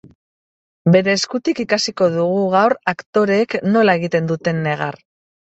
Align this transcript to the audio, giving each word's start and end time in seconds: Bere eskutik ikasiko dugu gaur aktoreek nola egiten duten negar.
Bere 0.95 1.13
eskutik 1.17 1.61
ikasiko 1.63 2.09
dugu 2.17 2.41
gaur 2.55 2.75
aktoreek 2.95 3.57
nola 3.77 3.99
egiten 4.03 4.33
duten 4.33 4.67
negar. 4.71 4.99